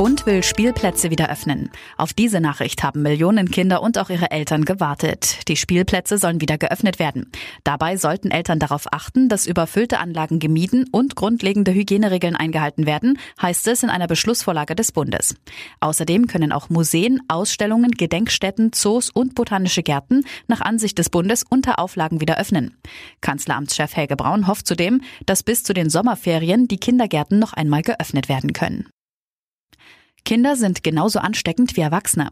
[0.00, 1.70] Bund will Spielplätze wieder öffnen.
[1.98, 5.46] Auf diese Nachricht haben Millionen Kinder und auch ihre Eltern gewartet.
[5.46, 7.30] Die Spielplätze sollen wieder geöffnet werden.
[7.64, 13.68] Dabei sollten Eltern darauf achten, dass überfüllte Anlagen gemieden und grundlegende Hygieneregeln eingehalten werden, heißt
[13.68, 15.34] es in einer Beschlussvorlage des Bundes.
[15.80, 21.78] Außerdem können auch Museen, Ausstellungen, Gedenkstätten, Zoos und botanische Gärten nach Ansicht des Bundes unter
[21.78, 22.74] Auflagen wieder öffnen.
[23.20, 28.30] Kanzleramtschef Helge Braun hofft zudem, dass bis zu den Sommerferien die Kindergärten noch einmal geöffnet
[28.30, 28.86] werden können.
[30.24, 32.30] Kinder sind genauso ansteckend wie Erwachsene.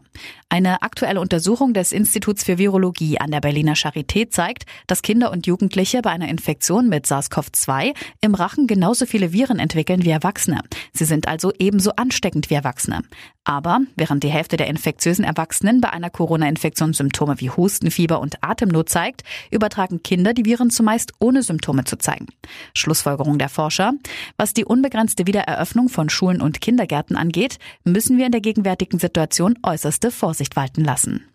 [0.49, 5.47] Eine aktuelle Untersuchung des Instituts für Virologie an der Berliner Charité zeigt, dass Kinder und
[5.47, 10.61] Jugendliche bei einer Infektion mit SARS-CoV-2 im Rachen genauso viele Viren entwickeln wie Erwachsene.
[10.93, 13.01] Sie sind also ebenso ansteckend wie Erwachsene.
[13.43, 18.43] Aber während die Hälfte der infektiösen Erwachsenen bei einer Corona-Infektion Symptome wie Husten, Fieber und
[18.43, 22.27] Atemnot zeigt, übertragen Kinder die Viren zumeist ohne Symptome zu zeigen.
[22.75, 23.93] Schlussfolgerung der Forscher.
[24.37, 27.57] Was die unbegrenzte Wiedereröffnung von Schulen und Kindergärten angeht,
[27.91, 31.25] müssen wir in der gegenwärtigen Situation äußerste Vorsicht walten lassen.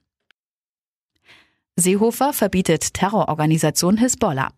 [1.77, 4.53] Seehofer verbietet Terrororganisation Hisbollah.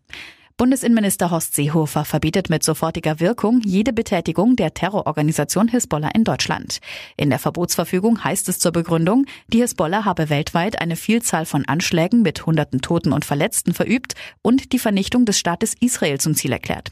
[0.59, 6.79] Bundesinnenminister Horst Seehofer verbietet mit sofortiger Wirkung jede Betätigung der Terrororganisation Hisbollah in Deutschland.
[7.19, 12.23] In der Verbotsverfügung heißt es zur Begründung, die Hisbollah habe weltweit eine Vielzahl von Anschlägen
[12.23, 16.91] mit hunderten Toten und Verletzten verübt und die Vernichtung des Staates Israel zum Ziel erklärt.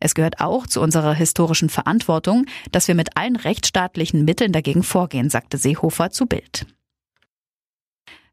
[0.00, 5.28] Es gehört auch zu unserer historischen Verantwortung, dass wir mit allen rechtsstaatlichen Mitteln dagegen vorgehen,
[5.28, 6.64] sagte Seehofer zu Bild.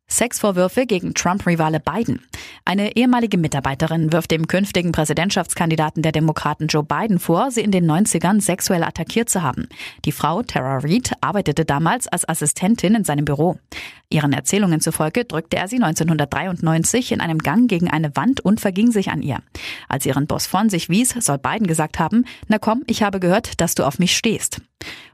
[0.09, 2.21] Sexvorwürfe gegen Trump-Rivale Biden.
[2.69, 7.89] Eine ehemalige Mitarbeiterin wirft dem künftigen Präsidentschaftskandidaten der Demokraten Joe Biden vor, sie in den
[7.89, 9.67] 90ern sexuell attackiert zu haben.
[10.05, 13.57] Die Frau, Tara Reid, arbeitete damals als Assistentin in seinem Büro.
[14.11, 18.91] Ihren Erzählungen zufolge drückte er sie 1993 in einem Gang gegen eine Wand und verging
[18.91, 19.39] sich an ihr.
[19.87, 23.59] Als ihren Boss von sich wies, soll Biden gesagt haben, na komm, ich habe gehört,
[23.61, 24.61] dass du auf mich stehst.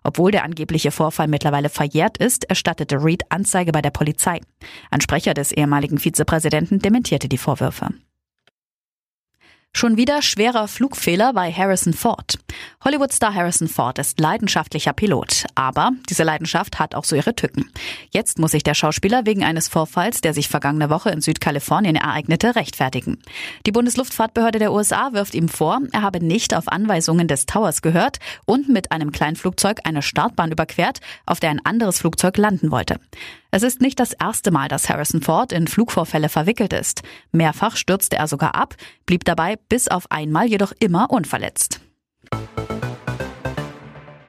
[0.04, 4.40] Obwohl der angebliche Vorfall mittlerweile verjährt ist, erstattete Reid Anzeige bei der Polizei.
[4.92, 7.90] Ein Sprecher des ehemaligen Vizepräsidenten dementierte die Vorwürfe.
[9.78, 12.40] Schon wieder schwerer Flugfehler bei Harrison Ford.
[12.86, 17.70] Hollywood-Star Harrison Ford ist leidenschaftlicher Pilot, aber diese Leidenschaft hat auch so ihre Tücken.
[18.10, 22.56] Jetzt muss sich der Schauspieler wegen eines Vorfalls, der sich vergangene Woche in Südkalifornien ereignete,
[22.56, 23.18] rechtfertigen.
[23.66, 28.20] Die Bundesluftfahrtbehörde der USA wirft ihm vor, er habe nicht auf Anweisungen des Towers gehört
[28.46, 33.02] und mit einem Kleinflugzeug eine Startbahn überquert, auf der ein anderes Flugzeug landen wollte.
[33.56, 37.04] Es ist nicht das erste Mal, dass Harrison Ford in Flugvorfälle verwickelt ist.
[37.32, 41.80] Mehrfach stürzte er sogar ab, blieb dabei bis auf einmal jedoch immer unverletzt.